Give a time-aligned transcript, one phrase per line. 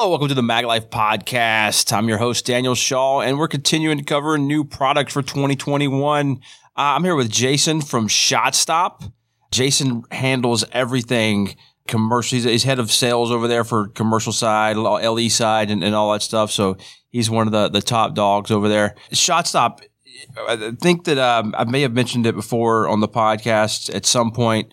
[0.00, 1.92] Hello, welcome to the Mag Life Podcast.
[1.92, 6.36] I'm your host, Daniel Shaw, and we're continuing to cover new product for 2021.
[6.36, 6.36] Uh,
[6.74, 9.12] I'm here with Jason from ShotStop.
[9.50, 11.54] Jason handles everything
[11.86, 12.36] commercial.
[12.36, 16.10] He's, he's, head of sales over there for commercial side, LE side, and, and all
[16.14, 16.50] that stuff.
[16.50, 16.78] So
[17.10, 18.94] he's one of the, the top dogs over there.
[19.12, 19.82] ShotStop,
[20.48, 24.30] I think that um, I may have mentioned it before on the podcast at some
[24.30, 24.72] point.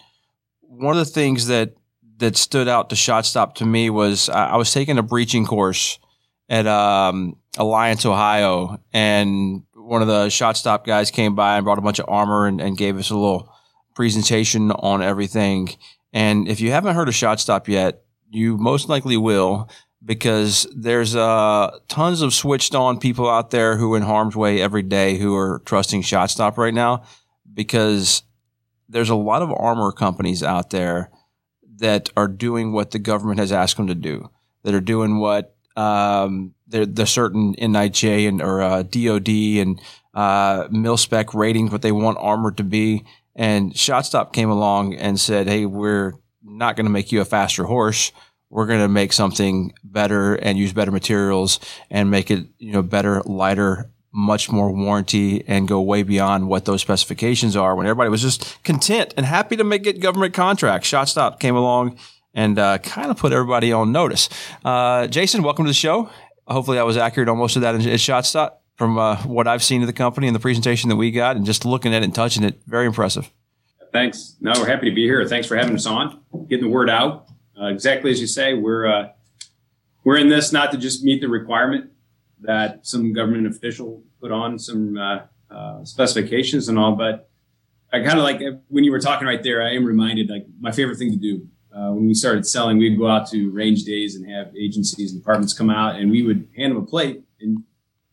[0.62, 1.74] One of the things that
[2.18, 6.00] that stood out to ShotStop to me was I, I was taking a breaching course
[6.50, 11.82] at um, Alliance, Ohio, and one of the ShotStop guys came by and brought a
[11.82, 13.54] bunch of armor and, and gave us a little
[13.96, 15.70] presentation on everything.
[16.14, 19.70] And if you haven't heard of ShotStop yet, you most likely will
[20.04, 24.62] because there's uh, tons of switched on people out there who are in harm's way
[24.62, 27.04] every day who are trusting ShotStop right now
[27.54, 28.24] because
[28.88, 31.10] there's a lot of armor companies out there
[31.78, 34.30] that are doing what the government has asked them to do,
[34.64, 39.82] that are doing what um, the, the certain NIJ and or uh, DoD and
[40.14, 43.06] uh, mil spec ratings, what they want armor to be.
[43.36, 47.66] And ShotStop came along and said, "Hey, we're not going to make you a faster
[47.66, 48.12] horse.
[48.50, 52.82] We're going to make something better and use better materials and make it, you know,
[52.82, 58.10] better, lighter, much more warranty and go way beyond what those specifications are when everybody
[58.10, 60.90] was just content and happy to make it government contracts.
[60.90, 61.98] ShotStop came along
[62.34, 64.30] and uh, kind of put everybody on notice.
[64.64, 66.10] Uh, Jason, welcome to the show.
[66.48, 69.82] Hopefully, I was accurate on most of that in ShotStop from uh, what I've seen
[69.82, 72.16] of the company and the presentation that we got, and just looking at it and
[72.16, 72.62] touching it.
[72.68, 73.32] Very impressive.
[73.92, 74.36] Thanks.
[74.40, 75.28] No, we're happy to be here.
[75.28, 77.28] Thanks for having us on, getting the word out.
[77.60, 79.10] Uh, exactly as you say, we're uh,
[80.04, 81.92] we're in this not to just meet the requirement
[82.42, 86.96] that some government official put on some uh, uh, specifications and all.
[86.96, 87.30] But
[87.92, 90.72] I kind of like when you were talking right there, I am reminded like my
[90.72, 94.16] favorite thing to do uh, when we started selling, we'd go out to range days
[94.16, 97.24] and have agencies and departments come out and we would hand them a plate.
[97.40, 97.64] And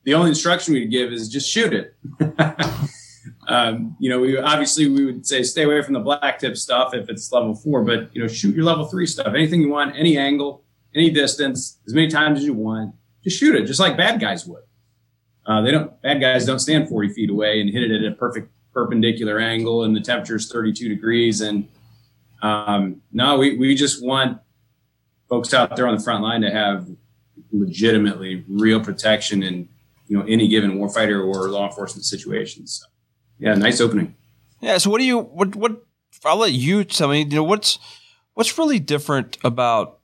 [0.02, 1.96] the only instruction we'd give is just shoot it.
[3.48, 6.92] um, you know, we obviously we would say stay away from the black tip stuff
[6.92, 9.28] if it's level four, but you know, shoot your level three stuff.
[9.28, 10.62] Anything you want, any angle,
[10.94, 14.46] any distance, as many times as you want, just shoot it, just like bad guys
[14.46, 14.62] would.
[15.46, 18.14] Uh, they don't bad guys don't stand 40 feet away and hit it at a
[18.14, 21.40] perfect perpendicular angle and the temperature is 32 degrees.
[21.40, 21.68] And
[22.42, 24.38] um, no we, we just want
[25.28, 26.86] folks out there on the front line to have
[27.52, 29.68] legitimately real protection in
[30.08, 32.80] you know any given warfighter or law enforcement situations.
[32.80, 32.86] So,
[33.38, 34.14] yeah nice opening.
[34.60, 35.82] Yeah so what do you what what
[36.24, 37.78] i'll let you tell me you know what's
[38.32, 39.98] what's really different about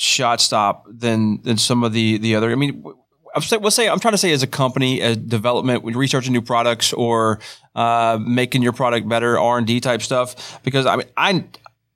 [0.00, 2.82] ShotStop than than some of the the other i mean
[3.34, 7.40] we'll say I'm trying to say as a company, as development, researching new products or
[7.74, 10.60] uh, making your product better, R and D type stuff.
[10.62, 11.44] Because I mean, I,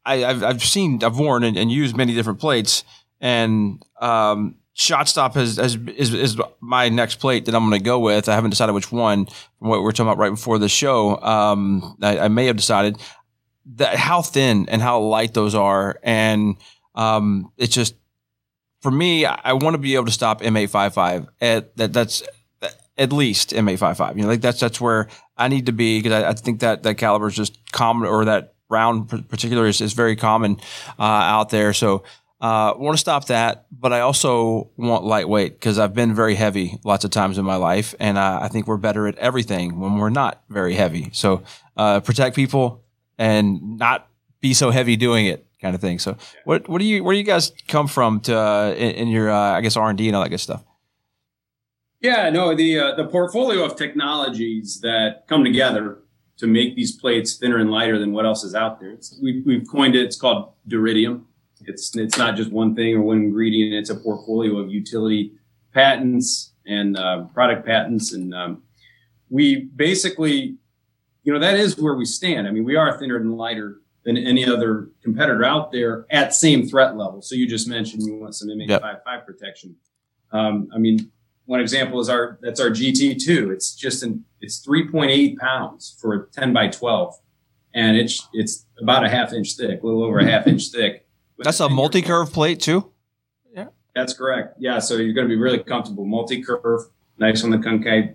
[0.05, 2.85] I have I've seen I've worn and, and, used many different plates,
[3.21, 8.29] and um, ShotStop has is, is my next plate that I'm going to go with.
[8.29, 9.27] I haven't decided which one.
[9.59, 12.57] From what we are talking about right before the show, um, I, I, may have
[12.57, 12.99] decided
[13.77, 16.57] that how thin and how light those are, and
[16.95, 17.95] um, it's just
[18.85, 21.95] for me, I want to be able to stop M855 at that.
[21.95, 22.23] That's
[22.99, 24.17] at least M855.
[24.17, 26.83] You know, like that's that's where I need to be because I, I, think that
[26.83, 30.59] that caliber is just common, or that round particular is, is very common
[30.99, 31.73] uh, out there.
[31.73, 32.05] So.
[32.41, 36.79] Uh, want to stop that, but I also want lightweight because I've been very heavy
[36.85, 39.97] lots of times in my life, and uh, I think we're better at everything when
[39.97, 41.09] we're not very heavy.
[41.15, 41.43] So
[41.75, 42.85] uh, protect people
[43.17, 44.11] and not
[44.43, 45.99] be so heavy doing it kind of thing.
[45.99, 49.09] So, what what do you where do you guys come from to uh, in, in,
[49.09, 50.63] your uh, I guess R and D and all that good stuff?
[52.01, 55.99] Yeah, no, the uh, the portfolio of technologies that come together
[56.37, 58.91] to make these plates thinner and lighter than what else is out there.
[58.91, 60.03] It's, we, we've coined it.
[60.03, 61.23] It's called Duritium.
[61.63, 63.73] It's it's not just one thing or one ingredient.
[63.73, 65.33] It's a portfolio of utility
[65.73, 68.63] patents and uh, product patents, and um,
[69.31, 70.57] we basically,
[71.23, 72.47] you know, that is where we stand.
[72.47, 76.67] I mean, we are thinner and lighter than any other competitor out there at same
[76.69, 77.23] threat level.
[77.23, 79.27] So you just mentioned you want some M855 yep.
[79.27, 79.77] protection.
[80.31, 81.11] Um, I mean,
[81.47, 83.53] one example is our that's our GT2.
[83.53, 87.15] It's just an it's 3.8 pounds for a 10 by 12,
[87.75, 91.07] and it's it's about a half inch thick, a little over a half inch thick.
[91.39, 92.93] That's a multi curve plate too.
[93.55, 94.57] Yeah, that's correct.
[94.59, 96.05] Yeah, so you're going to be really comfortable.
[96.05, 96.83] Multi curve,
[97.19, 98.15] nice on the concave,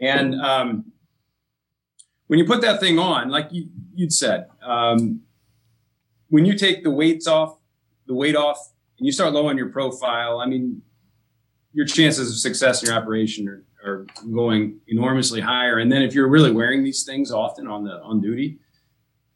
[0.00, 0.92] and um,
[2.26, 3.68] when you put that thing on, like you,
[3.98, 5.20] would said, um,
[6.28, 7.58] when you take the weights off,
[8.06, 8.58] the weight off,
[8.98, 10.82] and you start lowering your profile, I mean,
[11.72, 15.78] your chances of success in your operation are, are going enormously higher.
[15.78, 18.58] And then if you're really wearing these things often on the on duty,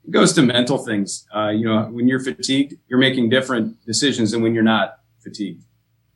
[0.06, 1.26] it goes to mental things.
[1.34, 5.64] Uh, you know, when you're fatigued, you're making different decisions than when you're not fatigued.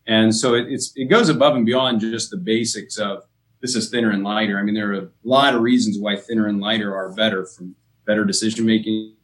[0.06, 3.24] And so it, it's, it goes above and beyond just the basics of
[3.64, 4.58] this is thinner and lighter.
[4.58, 7.74] I mean, there are a lot of reasons why thinner and lighter are better from
[8.04, 9.14] better decision making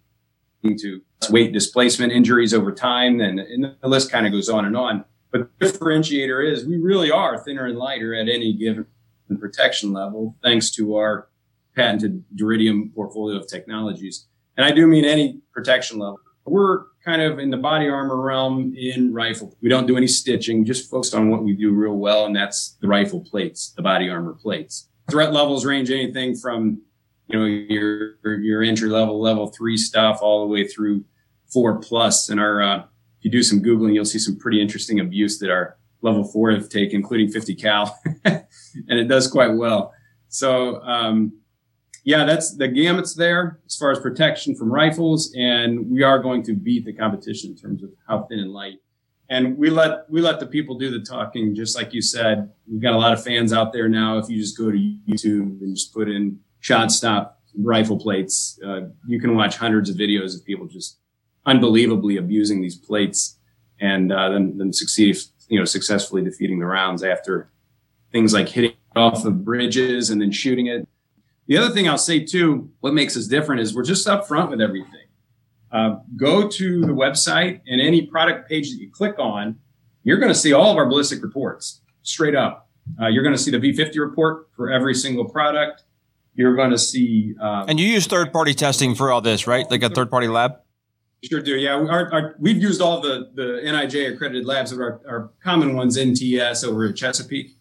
[0.65, 3.21] to weight displacement injuries over time.
[3.21, 5.05] And, and the list kind of goes on and on.
[5.31, 8.87] But the differentiator is we really are thinner and lighter at any given
[9.39, 11.29] protection level, thanks to our
[11.77, 14.27] patented Duritium portfolio of technologies.
[14.57, 16.19] And I do mean any protection level.
[16.47, 19.57] We're kind of in the body armor realm in rifle.
[19.61, 22.77] We don't do any stitching, just focused on what we do real well, and that's
[22.81, 24.89] the rifle plates, the body armor plates.
[25.11, 26.83] Threat levels range anything from
[27.27, 31.05] you know your your entry level level three stuff all the way through
[31.49, 32.29] four plus.
[32.29, 35.51] And our uh, if you do some googling, you'll see some pretty interesting abuse that
[35.51, 38.45] our level four have taken, including 50 cal, and
[38.89, 39.93] it does quite well.
[40.29, 41.33] So um,
[42.05, 46.43] yeah, that's the gamut's there as far as protection from rifles, and we are going
[46.45, 48.79] to beat the competition in terms of how thin and light.
[49.29, 52.51] And we let we let the people do the talking, just like you said.
[52.71, 54.19] We've got a lot of fans out there now.
[54.19, 58.83] If you just go to YouTube and just put in shot stop rifle plates, uh,
[59.07, 60.99] you can watch hundreds of videos of people just
[61.47, 63.39] unbelievably abusing these plates
[63.81, 65.17] and uh, then then succeed
[65.49, 67.51] you know successfully defeating the rounds after
[68.13, 70.87] things like hitting off of bridges and then shooting it
[71.51, 74.61] the other thing I'll say too, what makes us different is we're just upfront with
[74.61, 75.09] everything.
[75.73, 79.59] Uh, go to the website and any product page that you click on,
[80.05, 82.69] you're going to see all of our ballistic reports straight up.
[83.03, 85.83] Uh, you're going to see the V50 report for every single product.
[86.37, 87.35] You're going to see.
[87.41, 89.69] Um, and you use third party testing for all this, right?
[89.69, 90.53] Like a third party lab?
[91.25, 91.57] Sure do.
[91.57, 91.75] Yeah.
[91.75, 96.65] Our, our, we've used all the, the NIJ accredited labs, our, our common ones, NTS
[96.65, 97.57] over at Chesapeake.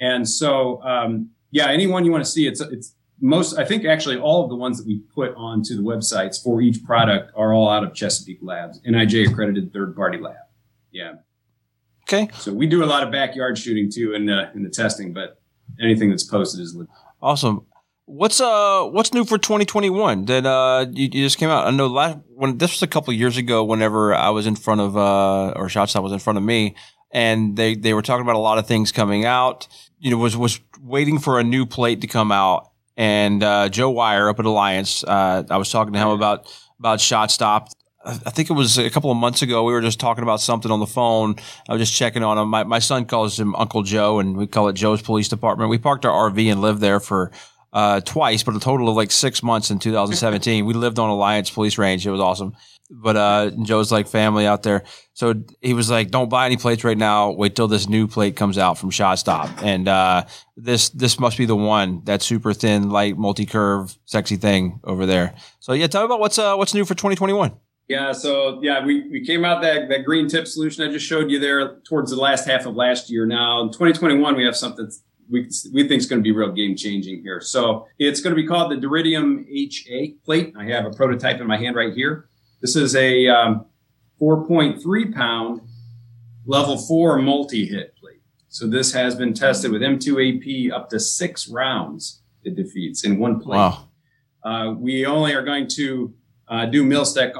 [0.00, 4.18] And so, um, yeah, anyone you want to see, it's, it's, most, I think actually
[4.18, 7.70] all of the ones that we put onto the websites for each product are all
[7.70, 10.34] out of Chesapeake Labs, NIJ accredited third party lab.
[10.90, 11.14] Yeah.
[12.02, 12.28] Okay.
[12.38, 15.40] So we do a lot of backyard shooting too in the, in the testing, but
[15.80, 16.76] anything that's posted is
[17.22, 17.64] awesome.
[18.06, 21.68] What's uh what's new for 2021 that uh you, you, just came out?
[21.68, 23.62] I know last when this was a couple years ago.
[23.62, 26.74] Whenever I was in front of uh or Shotstop was in front of me,
[27.12, 29.68] and they they were talking about a lot of things coming out.
[30.00, 33.90] You know, was was waiting for a new plate to come out, and uh, Joe
[33.90, 35.04] Wire up at Alliance.
[35.04, 37.68] Uh, I was talking to him about about Shot Stop.
[38.04, 39.62] I think it was a couple of months ago.
[39.62, 41.36] We were just talking about something on the phone.
[41.68, 42.48] I was just checking on him.
[42.48, 45.70] My, my son calls him Uncle Joe, and we call it Joe's Police Department.
[45.70, 47.30] We parked our RV and lived there for
[47.72, 50.66] uh, twice, but a total of like six months in 2017.
[50.66, 52.04] we lived on Alliance Police Range.
[52.04, 52.56] It was awesome
[52.90, 54.82] but uh, Joe's like family out there.
[55.14, 57.30] So he was like, "Don't buy any plates right now.
[57.30, 60.24] Wait till this new plate comes out from Shot Stop." And uh,
[60.56, 65.06] this this must be the one that super thin, light, multi curve, sexy thing over
[65.06, 65.34] there.
[65.60, 67.52] So yeah, tell me about what's uh, what's new for 2021.
[67.88, 71.30] Yeah, so yeah, we, we came out that that green tip solution I just showed
[71.30, 73.26] you there towards the last half of last year.
[73.26, 74.90] Now in 2021, we have something
[75.30, 77.40] we we think is going to be real game changing here.
[77.40, 80.54] So it's going to be called the Duritium HA plate.
[80.56, 82.28] I have a prototype in my hand right here.
[82.62, 83.66] This is a um,
[84.20, 85.60] 4.3 pound
[86.46, 88.22] level four multi hit plate.
[88.48, 93.40] So this has been tested with M2AP up to six rounds it defeats in one
[93.40, 93.56] plate.
[93.56, 93.88] Wow.
[94.44, 96.14] Uh, we only are going to
[96.48, 97.34] uh, do mil spec.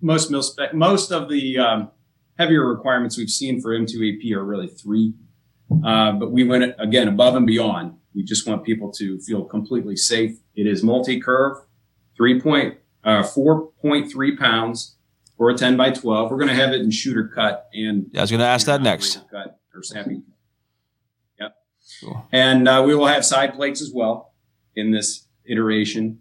[0.00, 1.90] Most mil spec, most of the um,
[2.38, 5.14] heavier requirements we've seen for M2AP are really three.
[5.84, 7.94] Uh, but we went again above and beyond.
[8.14, 10.38] We just want people to feel completely safe.
[10.54, 11.58] It is multi curve,
[12.16, 14.96] three point uh, 4.3 pounds
[15.36, 16.30] for a 10 by 12.
[16.30, 18.06] We're going to have it in shooter cut and.
[18.12, 19.20] Yeah, I was going to ask that next.
[19.30, 20.22] Cut or snapping.
[21.40, 21.56] Yep.
[22.02, 22.26] Cool.
[22.32, 24.32] And uh, we will have side plates as well
[24.74, 26.20] in this iteration.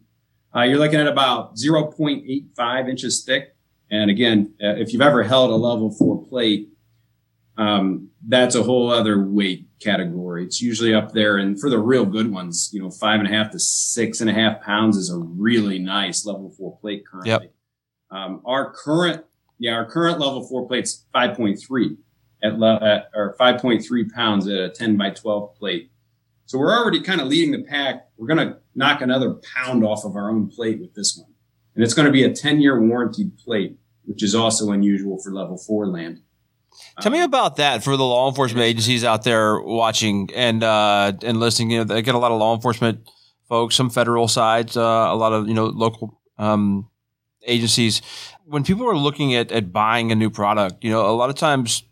[0.55, 3.55] Uh, you're looking at about 0.85 inches thick.
[3.89, 6.69] And again, uh, if you've ever held a level four plate,
[7.57, 10.43] um, that's a whole other weight category.
[10.43, 11.37] It's usually up there.
[11.37, 14.29] And for the real good ones, you know, five and a half to six and
[14.29, 17.31] a half pounds is a really nice level four plate currently.
[17.31, 17.53] Yep.
[18.11, 19.23] Um, our current,
[19.59, 21.97] yeah, our current level four plate's 5.3
[22.43, 25.91] at, le- at or 5.3 pounds at a 10 by 12 plate.
[26.45, 28.07] So we're already kind of leading the pack.
[28.17, 31.31] We're going to knock another pound off of our own plate with this one.
[31.75, 35.31] And it's going to be a 10 year warranted plate, which is also unusual for
[35.31, 36.21] level four land.
[37.01, 41.39] Tell me about that for the law enforcement agencies out there watching and uh, and
[41.39, 41.71] listening.
[41.71, 43.09] You know, they get a lot of law enforcement
[43.47, 46.89] folks, some federal sides, uh, a lot of you know local um,
[47.45, 48.01] agencies.
[48.45, 51.35] When people are looking at at buying a new product, you know, a lot of
[51.35, 51.83] times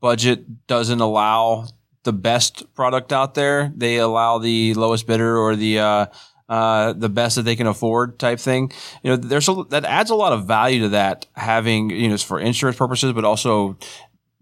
[0.00, 1.66] budget doesn't allow
[2.04, 3.72] the best product out there.
[3.76, 6.06] They allow the lowest bidder or the uh,
[6.48, 8.72] uh, the best that they can afford type thing.
[9.02, 12.16] You know, there's a, that adds a lot of value to that having, you know,
[12.18, 13.76] for insurance purposes, but also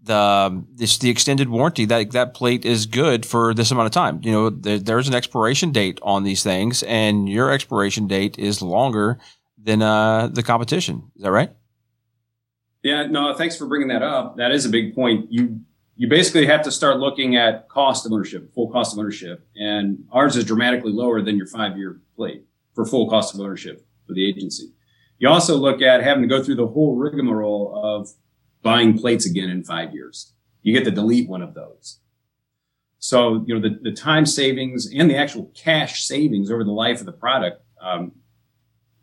[0.05, 4.19] the this the extended warranty that that plate is good for this amount of time.
[4.23, 8.61] You know, there, there's an expiration date on these things, and your expiration date is
[8.61, 9.17] longer
[9.57, 11.11] than uh, the competition.
[11.15, 11.51] Is that right?
[12.83, 13.07] Yeah.
[13.07, 13.33] No.
[13.33, 14.37] Thanks for bringing that up.
[14.37, 15.31] That is a big point.
[15.31, 15.61] You
[15.95, 20.05] you basically have to start looking at cost of ownership, full cost of ownership, and
[20.11, 24.13] ours is dramatically lower than your five year plate for full cost of ownership for
[24.13, 24.71] the agency.
[25.17, 28.09] You also look at having to go through the whole rigmarole of
[28.65, 30.33] buying plates again in five years.
[30.63, 31.99] You get to delete one of those.
[32.97, 36.99] So, you know, the, the time savings and the actual cash savings over the life
[36.99, 38.11] of the product um,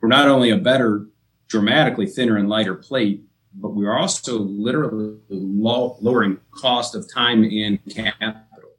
[0.00, 1.06] were not only a better,
[1.46, 3.22] dramatically thinner and lighter plate,
[3.54, 8.70] but we are also literally low, lowering cost of time and capital.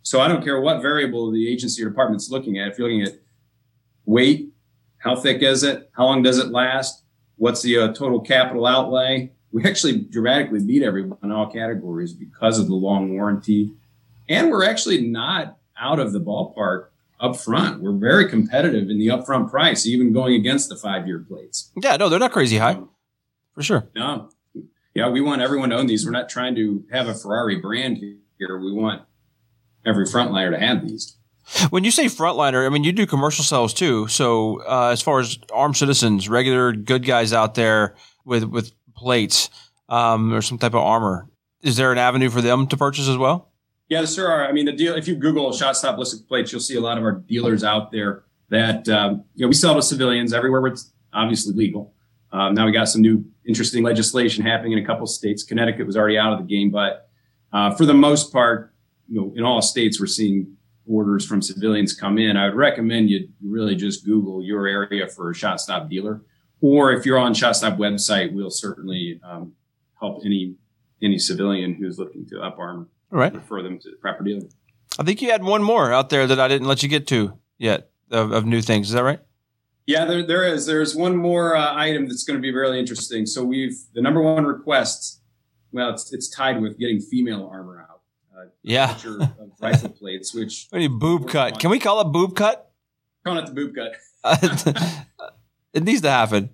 [0.00, 2.68] So I don't care what variable the agency or department's looking at.
[2.68, 3.20] If you're looking at
[4.06, 4.54] weight,
[4.96, 5.90] how thick is it?
[5.92, 7.02] How long does it last?
[7.36, 9.33] What's the uh, total capital outlay?
[9.54, 13.72] We actually dramatically beat everyone in all categories because of the long warranty.
[14.28, 16.88] And we're actually not out of the ballpark
[17.20, 17.80] up front.
[17.80, 21.70] We're very competitive in the upfront price, even going against the five year plates.
[21.80, 22.80] Yeah, no, they're not crazy high.
[23.54, 23.88] For sure.
[23.94, 24.30] No.
[24.92, 26.04] Yeah, we want everyone to own these.
[26.04, 28.58] We're not trying to have a Ferrari brand here.
[28.58, 29.02] We want
[29.86, 31.16] every frontliner to have these.
[31.70, 34.08] When you say frontliner, I mean you do commercial sales too.
[34.08, 37.94] So uh, as far as armed citizens, regular good guys out there
[38.24, 38.72] with with
[39.04, 39.50] plates
[39.88, 41.28] um, or some type of armor,
[41.62, 43.52] is there an avenue for them to purchase as well?
[43.88, 44.48] Yeah, there are.
[44.48, 44.94] I mean, the deal.
[44.94, 47.92] If you Google shot stop ballistic plates, you'll see a lot of our dealers out
[47.92, 51.94] there that um, you know we sell to civilians everywhere where it's obviously legal.
[52.32, 55.44] Um, now we got some new interesting legislation happening in a couple states.
[55.44, 57.08] Connecticut was already out of the game, but
[57.52, 58.74] uh, for the most part,
[59.08, 60.56] you know, in all states, we're seeing
[60.86, 62.36] orders from civilians come in.
[62.36, 66.22] I would recommend you really just Google your area for a shot stop dealer,
[66.64, 69.52] or if you're on stop website, we'll certainly um,
[70.00, 70.54] help any
[71.02, 72.88] any civilian who's looking to up arm.
[73.12, 73.34] All right.
[73.34, 74.46] Refer them to the proper dealer.
[74.98, 77.38] I think you had one more out there that I didn't let you get to
[77.58, 78.86] yet of, of new things.
[78.86, 79.20] Is that right?
[79.86, 80.64] Yeah, there, there is.
[80.64, 83.26] There's one more uh, item that's going to be really interesting.
[83.26, 85.20] So we've the number one request.
[85.70, 88.00] Well, it's it's tied with getting female armor out.
[88.34, 88.96] Uh, yeah,
[89.60, 91.58] rifle plates, which any boob cut.
[91.60, 92.72] Can we call it boob cut?
[93.22, 95.04] Calling it the boob cut.
[95.74, 96.50] it needs to happen.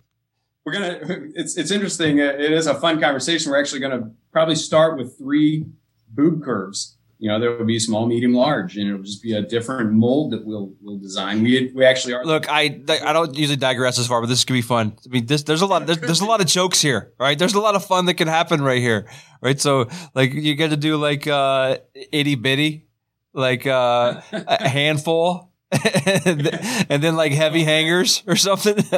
[0.65, 0.99] We're gonna.
[1.35, 2.19] It's it's interesting.
[2.19, 3.53] It is a fun conversation.
[3.53, 5.67] We're actually going to probably start with three
[6.12, 9.43] boob curves you know, there will be small, medium, large, and it'll just be a
[9.43, 11.43] different mold that we'll we'll design.
[11.43, 12.25] We we actually are.
[12.25, 14.97] Look, I I don't usually digress as far, but this could be fun.
[15.05, 17.39] I mean, this there's a lot there's, there's a lot of jokes here, right?
[17.39, 19.07] There's a lot of fun that can happen right here,
[19.43, 19.61] right?
[19.61, 22.87] So like you get to do like uh itty bitty,
[23.35, 25.50] like uh, a handful.
[26.89, 28.77] and, then like heavy hangers or something.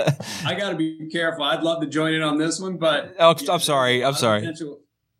[0.45, 1.45] I got to be careful.
[1.45, 4.05] I'd love to join in on this one, but oh, I'm sorry.
[4.05, 4.55] I'm sorry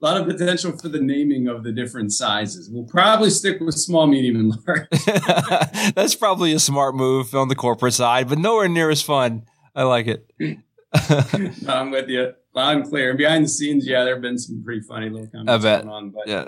[0.03, 2.69] a lot of potential for the naming of the different sizes.
[2.69, 4.89] We'll probably stick with small, medium, and large.
[5.95, 9.45] That's probably a smart move on the corporate side, but nowhere near as fun.
[9.77, 10.29] I like it.
[10.41, 12.33] no, I'm with you.
[12.53, 13.15] Loud and clear.
[13.15, 16.11] Behind the scenes, yeah, there have been some pretty funny little comments going on.
[16.11, 16.45] But yeah.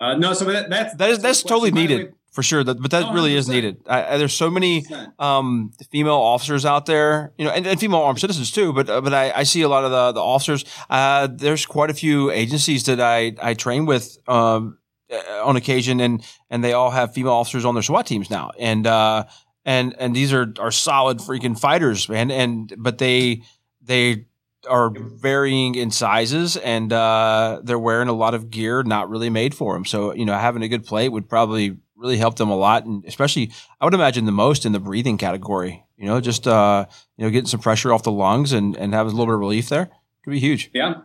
[0.00, 2.64] Uh, no, so that, that's that is that's totally needed for sure.
[2.64, 3.82] That, but that oh, really is needed.
[3.86, 4.84] I, I, there's so many
[5.18, 8.72] um, female officers out there, you know, and, and female armed citizens too.
[8.72, 10.64] But uh, but I, I, see a lot of the the officers.
[10.90, 14.78] Uh, there's quite a few agencies that I I train with um,
[15.12, 18.50] uh, on occasion, and and they all have female officers on their SWAT teams now,
[18.58, 19.24] and uh,
[19.64, 22.30] and and these are are solid freaking fighters, man.
[22.30, 23.42] And but they
[23.82, 24.26] they
[24.68, 29.54] are varying in sizes and uh, they're wearing a lot of gear not really made
[29.54, 29.84] for them.
[29.84, 32.84] So, you know, having a good plate would probably really helped them a lot.
[32.84, 36.86] And especially, I would imagine the most in the breathing category, you know, just, uh,
[37.16, 39.40] you know, getting some pressure off the lungs and, and have a little bit of
[39.40, 39.90] relief there
[40.24, 40.70] could be huge.
[40.74, 41.02] Yeah.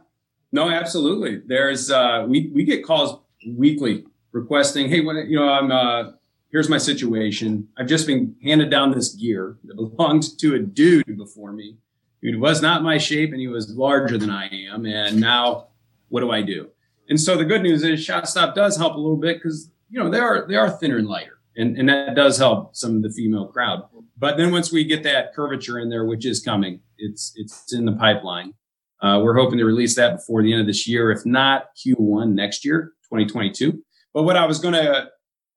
[0.52, 1.42] No, absolutely.
[1.46, 6.12] There's, uh, we, we get calls weekly requesting, Hey, when, you know, I'm, uh,
[6.52, 7.68] here's my situation.
[7.78, 11.78] I've just been handed down this gear that belonged to a dude before me
[12.22, 14.86] who was not my shape and he was larger than I am.
[14.86, 15.68] And now
[16.10, 16.70] what do I do?
[17.10, 20.02] And so the good news is shot stop does help a little bit because, you
[20.02, 23.02] know, they are, they are thinner and lighter and, and that does help some of
[23.02, 23.84] the female crowd.
[24.18, 27.86] But then once we get that curvature in there, which is coming, it's, it's in
[27.86, 28.54] the pipeline.
[29.02, 32.34] Uh, we're hoping to release that before the end of this year, if not Q1
[32.34, 33.84] next year, 2022.
[34.14, 35.10] But what I was going to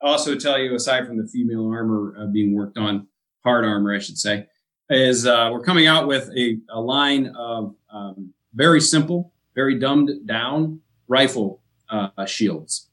[0.03, 3.07] also tell you, aside from the female armor uh, being worked on,
[3.45, 4.47] hard armor, I should say,
[4.89, 10.27] is uh, we're coming out with a, a line of um, very simple, very dumbed
[10.27, 12.89] down rifle uh, shields.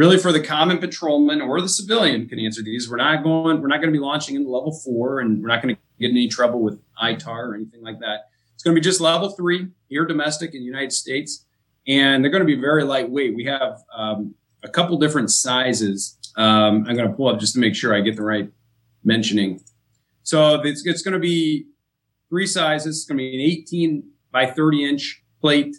[0.00, 2.88] Really, for the common patrolman or the civilian can answer these.
[2.88, 3.60] We're not going.
[3.60, 6.10] We're not going to be launching into level four, and we're not going to get
[6.10, 8.30] any trouble with ITAR or anything like that.
[8.54, 11.44] It's going to be just level three here, domestic in the United States.
[11.86, 13.34] and they're going to be very lightweight.
[13.34, 16.16] We have um, a couple different sizes.
[16.34, 18.50] Um, I'm going to pull up just to make sure I get the right
[19.04, 19.60] mentioning.
[20.22, 21.66] So it's, it's going to be
[22.30, 23.00] three sizes.
[23.00, 24.02] It's going to be an 18
[24.32, 25.76] by 30 inch plate.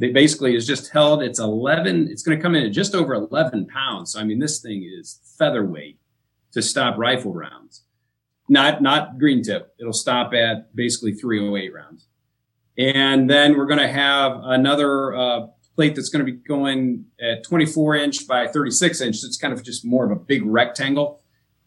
[0.00, 1.22] They basically is just held.
[1.22, 2.08] It's 11.
[2.10, 4.12] It's going to come in at just over 11 pounds.
[4.12, 5.98] So I mean, this thing is featherweight
[6.52, 7.84] to stop rifle rounds.
[8.48, 9.74] Not not green tip.
[9.78, 12.06] It'll stop at basically 308 rounds.
[12.78, 17.44] And then we're going to have another uh, plate that's going to be going at
[17.44, 19.16] 24 inch by 36 inch.
[19.18, 21.22] So it's kind of just more of a big rectangle.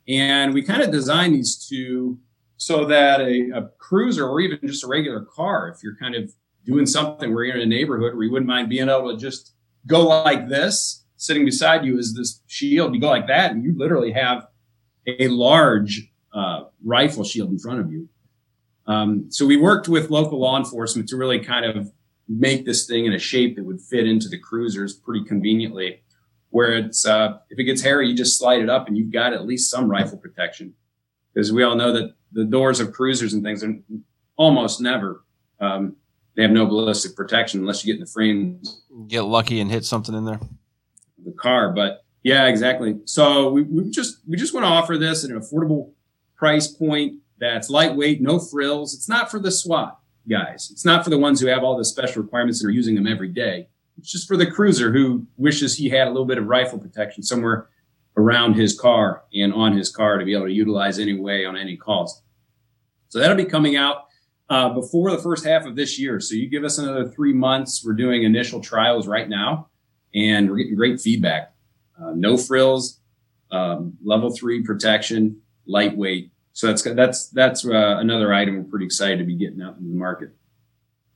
[0.08, 2.18] And we kind of designed these two
[2.58, 6.34] so that a, a, cruiser or even just a regular car, if you're kind of
[6.66, 9.54] doing something where you're in a neighborhood where you wouldn't mind being able to just
[9.88, 13.74] go like this, sitting beside you is this shield, you go like that, and you
[13.78, 14.48] literally have
[15.08, 18.08] a large uh, rifle shield in front of you.
[18.86, 21.92] Um, so we worked with local law enforcement to really kind of
[22.28, 26.02] make this thing in a shape that would fit into the cruisers pretty conveniently.
[26.50, 29.34] Where it's uh, if it gets hairy, you just slide it up and you've got
[29.34, 30.74] at least some rifle protection.
[31.34, 33.76] Because we all know that the doors of cruisers and things are
[34.36, 35.24] almost never
[35.60, 35.96] um,
[36.36, 38.62] they have no ballistic protection unless you get in the frame.
[39.08, 40.40] Get lucky and hit something in there.
[41.24, 43.00] The car, but yeah, exactly.
[43.06, 45.92] So we, we just we just want to offer this at an affordable
[46.36, 48.94] price point that's lightweight, no frills.
[48.94, 50.00] It's not for the SWAT
[50.30, 50.70] guys.
[50.72, 53.08] It's not for the ones who have all the special requirements and are using them
[53.08, 53.68] every day.
[53.98, 57.24] It's just for the cruiser who wishes he had a little bit of rifle protection
[57.24, 57.68] somewhere
[58.18, 61.76] around his car and on his car to be able to utilize anyway on any
[61.76, 62.22] calls.
[63.10, 64.06] So that'll be coming out
[64.50, 66.20] uh, before the first half of this year.
[66.20, 67.84] So you give us another three months.
[67.86, 69.70] We're doing initial trials right now,
[70.14, 71.54] and we're getting great feedback.
[72.00, 73.00] Uh, no frills,
[73.52, 76.32] um, level three protection, lightweight.
[76.54, 79.90] So that's that's that's uh, another item we're pretty excited to be getting out in
[79.90, 80.36] the market.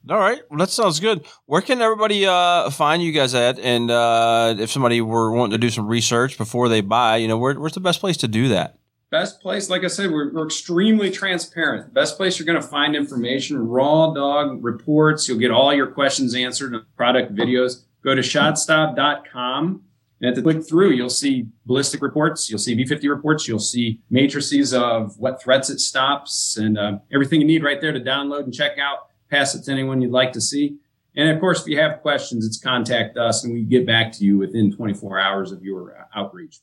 [0.10, 1.26] All right, well, that sounds good.
[1.48, 3.60] Where can everybody uh, find you guys at?
[3.60, 7.38] And uh, if somebody were wanting to do some research before they buy, you know,
[7.38, 8.78] where, where's the best place to do that?
[9.10, 11.94] Best place, like I said, we're, we're extremely transparent.
[11.94, 15.28] Best place you're going to find information, raw dog reports.
[15.28, 17.86] You'll get all your questions answered product videos.
[18.04, 19.84] Go to shotstop.com
[20.20, 24.02] and at the click through, you'll see ballistic reports, you'll see V50 reports, you'll see
[24.10, 28.44] matrices of what threats it stops, and uh, everything you need right there to download
[28.44, 29.10] and check out.
[29.30, 30.78] Pass it to anyone you'd like to see.
[31.16, 34.24] And of course, if you have questions, it's contact us and we get back to
[34.24, 36.60] you within 24 hours of your uh, outreach.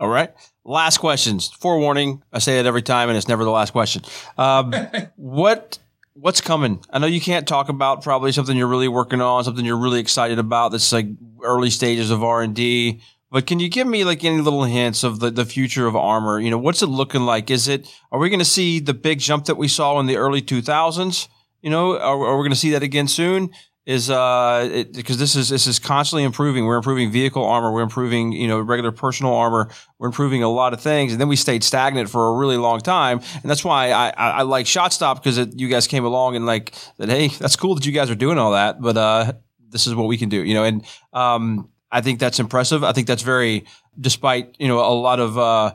[0.00, 0.32] All right.
[0.64, 1.50] Last questions.
[1.60, 2.22] Forewarning.
[2.32, 4.02] I say it every time, and it's never the last question.
[4.38, 4.72] Um,
[5.16, 5.78] what
[6.14, 6.82] what's coming?
[6.90, 10.00] I know you can't talk about probably something you're really working on, something you're really
[10.00, 10.72] excited about.
[10.72, 11.06] That's like
[11.44, 13.02] early stages of R and D.
[13.30, 16.40] But can you give me like any little hints of the, the future of armor?
[16.40, 17.50] You know, what's it looking like?
[17.50, 20.16] Is it are we going to see the big jump that we saw in the
[20.16, 21.28] early 2000s?
[21.60, 23.50] You know, are, are we going to see that again soon?
[23.90, 26.64] Is uh because this is this is constantly improving.
[26.64, 27.72] We're improving vehicle armor.
[27.72, 29.68] We're improving you know regular personal armor.
[29.98, 32.78] We're improving a lot of things, and then we stayed stagnant for a really long
[32.78, 33.18] time.
[33.42, 36.46] And that's why I I, I like Shot Stop because you guys came along and
[36.46, 39.32] like said, hey, that's cool that you guys are doing all that, but uh
[39.70, 40.44] this is what we can do.
[40.44, 42.84] You know, and um I think that's impressive.
[42.84, 43.64] I think that's very,
[43.98, 45.74] despite you know a lot of uh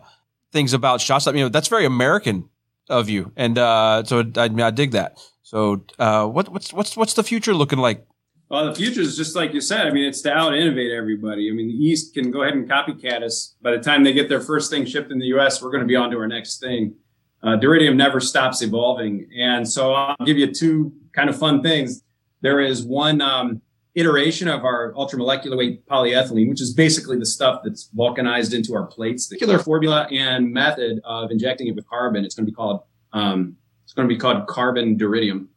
[0.54, 1.36] things about Shot Stop.
[1.36, 2.48] You know, that's very American
[2.88, 5.18] of you, and uh so I, I dig that.
[5.46, 8.04] So, uh, what, what's what's what's the future looking like?
[8.50, 9.86] Well, the future is just like you said.
[9.86, 11.52] I mean, it's to out innovate everybody.
[11.52, 13.56] I mean, the East can go ahead and copycat us.
[13.62, 15.88] By the time they get their first thing shipped in the U.S., we're going to
[15.88, 16.96] be on to our next thing.
[17.44, 22.02] Uh, Duritium never stops evolving, and so I'll give you two kind of fun things.
[22.42, 23.62] There is one um,
[23.94, 28.88] iteration of our ultramolecular weight polyethylene, which is basically the stuff that's vulcanized into our
[28.88, 29.28] plates.
[29.28, 32.26] The killer formula and method of injecting it with carbon.
[32.26, 32.82] It's going to be called
[33.14, 33.58] um,
[33.96, 35.48] going to be called carbon duritium.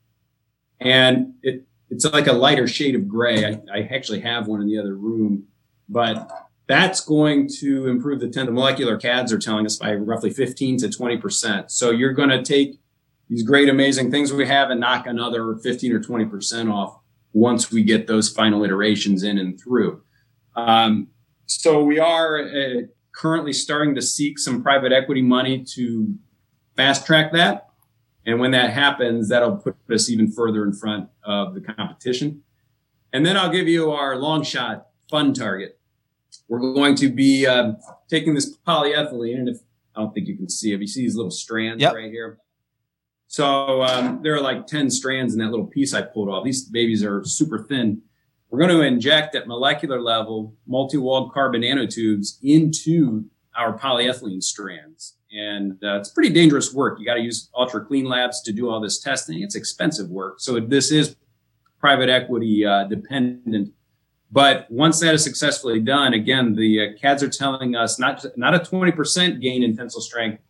[0.81, 3.45] And it, it's like a lighter shade of gray.
[3.45, 5.45] I, I actually have one in the other room,
[5.89, 6.31] but
[6.67, 8.47] that's going to improve the 10.
[8.47, 11.71] The molecular CADs are telling us by roughly 15 to 20%.
[11.71, 12.79] So you're going to take
[13.29, 16.99] these great, amazing things we have and knock another 15 or 20% off
[17.33, 20.03] once we get those final iterations in and through.
[20.57, 21.09] Um,
[21.47, 26.15] so we are uh, currently starting to seek some private equity money to
[26.77, 27.68] fast track that.
[28.27, 32.43] And when that happens, that'll put us even further in front of the competition.
[33.13, 35.79] And then I'll give you our long shot fun target.
[36.49, 37.73] We're going to be uh,
[38.09, 39.59] taking this polyethylene, and if
[39.97, 41.95] I don't think you can see it, you see these little strands yep.
[41.95, 42.39] right here.
[43.27, 46.45] So um, there are like 10 strands in that little piece I pulled off.
[46.45, 48.01] These babies are super thin.
[48.51, 55.73] We're going to inject at molecular level multi-walled carbon nanotubes into our polyethylene strands and
[55.83, 56.99] uh, it's pretty dangerous work.
[56.99, 59.43] You got to use ultra clean labs to do all this testing.
[59.43, 60.41] It's expensive work.
[60.41, 61.17] So this is
[61.79, 63.73] private equity uh, dependent.
[64.31, 68.55] But once that is successfully done, again, the uh, CADs are telling us not not
[68.55, 70.43] a 20% gain in tensile strength,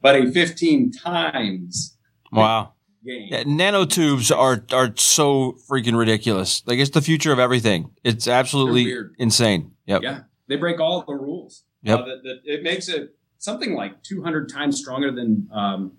[0.00, 1.96] but a 15 times
[2.32, 3.28] wow gain.
[3.30, 6.62] Yeah, nanotubes are are so freaking ridiculous.
[6.66, 7.90] Like it's the future of everything.
[8.02, 9.72] It's absolutely insane.
[9.86, 10.02] Yep.
[10.02, 11.64] Yeah, they break all the rules.
[11.82, 12.00] Yep.
[12.00, 15.92] Uh, that, that it makes it something like 200 times stronger than um,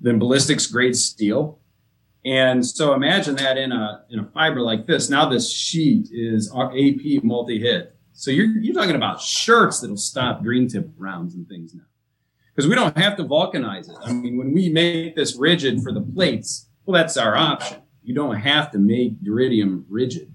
[0.00, 1.60] than ballistics grade steel.
[2.24, 5.08] And so imagine that in a in a fiber like this.
[5.08, 7.96] Now this sheet is AP multi hit.
[8.12, 11.84] So you're you're talking about shirts that'll stop green tip rounds and things now,
[12.54, 13.96] because we don't have to vulcanize it.
[14.04, 17.78] I mean, when we make this rigid for the plates, well, that's our option.
[18.02, 20.34] You don't have to make duritium rigid.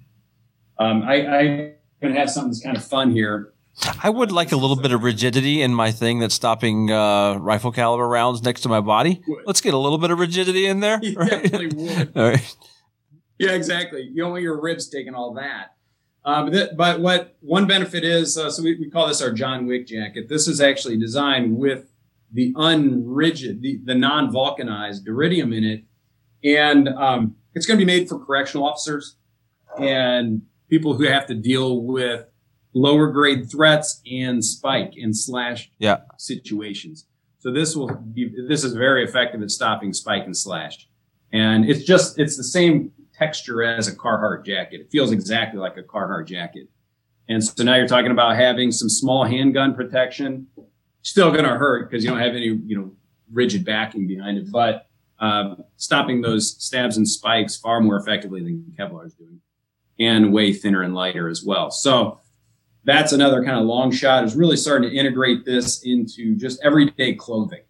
[0.80, 3.54] Um, I, to have something that's kind of fun here.
[4.02, 7.72] I would like a little bit of rigidity in my thing that's stopping uh, rifle
[7.72, 9.22] caliber rounds next to my body.
[9.46, 11.00] Let's get a little bit of rigidity in there.
[11.06, 12.12] You right?
[12.16, 12.56] all right.
[13.38, 14.02] Yeah, exactly.
[14.02, 15.76] You don't want your ribs taking all that.
[16.24, 19.68] Um, that, but what one benefit is, uh, so we, we, call this our John
[19.68, 20.28] Wick jacket.
[20.30, 21.92] This is actually designed with
[22.32, 25.84] the unrigid, the, the non-vulcanized duritium in it,
[26.44, 29.18] and um, it's going to be made for correctional officers
[29.80, 32.26] and people who have to deal with
[32.76, 36.02] lower grade threats and spike and slash yeah.
[36.18, 37.08] situations.
[37.40, 40.88] So this will be, this is very effective at stopping spike and slash.
[41.32, 44.82] And it's just, it's the same texture as a Carhartt jacket.
[44.82, 46.68] It feels exactly like a Carhartt jacket.
[47.30, 50.48] And so now you're talking about having some small handgun protection.
[51.02, 52.92] Still going to hurt because you don't have any, you know,
[53.32, 54.88] rigid backing behind it, but
[55.20, 59.40] um, stopping those stabs and spikes far more effectively than Kevlar is doing,
[60.00, 61.72] and way thinner and lighter as well.
[61.72, 62.20] So
[62.86, 67.16] that's another kind of long shot is really starting to integrate this into just everyday
[67.16, 67.64] clothing.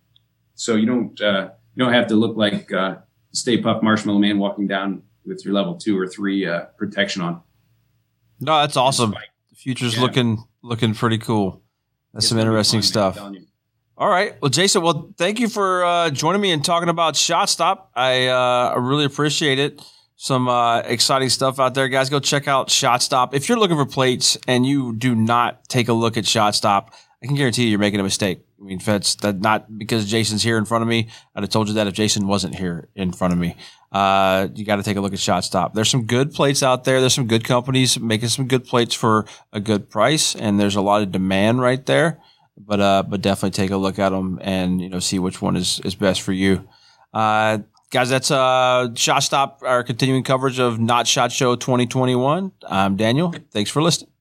[0.53, 2.97] So you don't uh, you don't have to look like uh,
[3.31, 7.41] Stay Puft Marshmallow Man walking down with your level two or three uh, protection on.
[8.39, 9.11] No, that's awesome.
[9.49, 10.01] The future's yeah.
[10.01, 11.61] looking looking pretty cool.
[12.13, 13.17] That's it's some interesting stuff.
[13.97, 14.33] All right.
[14.41, 17.91] Well, Jason, well, thank you for uh, joining me and talking about Shot Stop.
[17.95, 19.81] I uh, I really appreciate it
[20.15, 22.09] some uh, exciting stuff out there, guys.
[22.09, 23.33] Go check out ShotStop.
[23.33, 26.89] If you're looking for plates and you do not take a look at ShotStop,
[27.21, 28.45] I can guarantee you you're making a mistake.
[28.59, 31.67] I mean, it's that not because Jason's here in front of me, I'd have told
[31.67, 33.57] you that if Jason wasn't here in front of me.
[33.91, 35.73] Uh, you got to take a look at ShotStop.
[35.73, 36.99] There's some good plates out there.
[36.99, 40.81] There's some good companies making some good plates for a good price, and there's a
[40.81, 42.19] lot of demand right there.
[42.57, 45.55] But uh, but definitely take a look at them and you know see which one
[45.55, 46.67] is is best for you.
[47.13, 47.59] Uh,
[47.91, 52.51] Guys, that's uh, Shot Stop, our continuing coverage of Not Shot Show 2021.
[52.67, 53.33] I'm Daniel.
[53.51, 54.14] Thanks for listening.